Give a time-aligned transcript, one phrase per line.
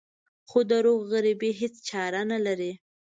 [0.49, 2.71] خو د روح غريبي هېڅ چاره نه لري.